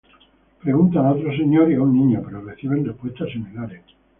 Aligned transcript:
Preguntan 0.63 1.05
a 1.05 1.11
otro 1.11 1.29
señor, 1.31 1.69
y 1.71 1.75
a 1.75 1.81
un 1.83 1.93
niño, 1.93 2.23
pero 2.25 2.41
reciben 2.43 2.83
respuestas 2.83 3.29
similares. 3.29 3.83